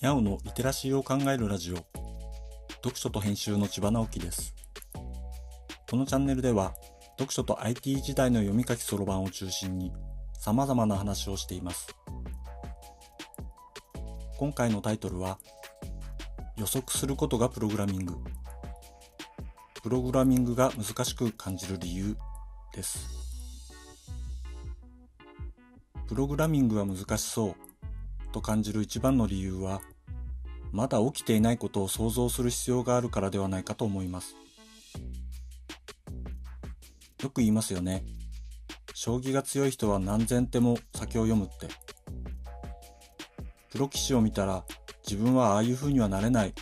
[0.00, 1.76] にゃおのリテラシーを考えるラジオ。
[2.76, 4.54] 読書と編集の千葉直樹です。
[5.90, 6.74] このチャンネルでは
[7.18, 9.92] 読書と IT 時代の読み書きそろばんを中心に
[10.38, 11.88] 様々な話をしています。
[14.38, 15.38] 今回のタイトルは
[16.56, 18.14] 予測することがプログラミング。
[19.82, 22.16] プログラミングが難しく感じる理由
[22.74, 23.08] です。
[26.06, 27.67] プログラミングは難しそう。
[28.32, 29.80] と感じる一番の理由は、
[30.72, 34.36] まだ起きていないことを想像する必要があるからではないかと思います。
[37.22, 38.04] よく言いますよね。
[38.94, 41.68] 将棋が強い人は何千手も先を読むって。
[43.70, 44.64] プロ棋士を見たら
[45.06, 46.54] 自分はああいう風にはなれない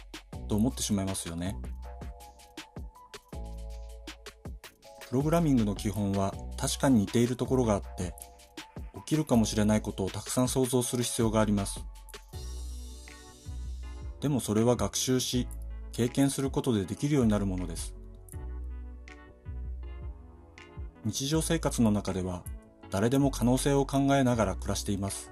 [0.48, 1.56] と思ってしまいますよね。
[5.08, 8.12] プログラミングの基本は確かに似ているところがあって
[9.06, 11.82] きるかもしれないことをたくさん想像する必要があります。
[14.20, 15.46] でもそれは学習し、
[15.92, 17.94] 経験することでできるようになるものです。
[21.04, 22.42] 日常生活の中では
[22.90, 25.30] 誰でも可能性を考えながら暮らしています。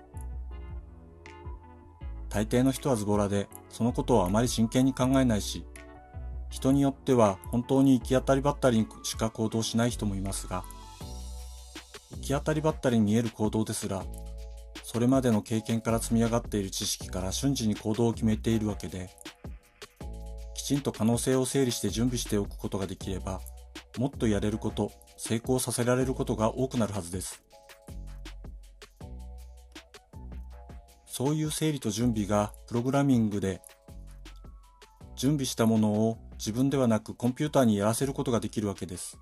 [2.28, 5.64] 大抵の人はズボラで、そのことをあまり真剣に考えないし、
[6.48, 10.64] 人によっては本当に行き当たりばったりにしか行動しない人もいますが、
[12.15, 14.05] 行き当たりばったりに見える行動ですら、
[14.83, 19.11] それまでの経験から積み上がっている知識から瞬時に行動を決めているわけで、
[20.55, 23.41] きちんと可能性を整理して準備しておくことができれば、
[23.98, 27.43] もっとやれること、成功させられることが多くなるはずです。
[31.06, 33.62] そういう整理と準備がプログラミングで、
[35.17, 39.19] 準備したものを自分ではなくコンピューターにやらせることができるわけです。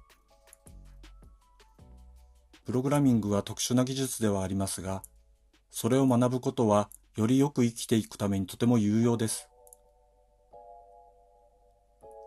[2.65, 5.03] プログラミングは特殊な技術ではありますが、
[5.71, 9.49] それを学ぶことはよりよく生きていくためにとても有用です。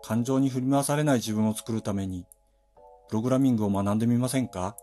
[0.04, 2.26] 感情に振り回されない自分を作るために、
[3.08, 4.76] プログラミングを学んでみませんか？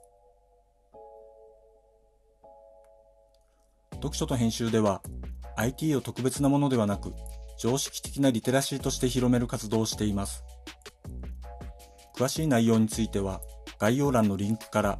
[3.94, 5.02] 読書と編集では
[5.56, 7.14] IT を特別なものではなく
[7.58, 10.44] 常識的なリテラシーとして広める活動をしています。
[12.18, 13.40] 詳しい内容については
[13.80, 15.00] 概要欄のリンクから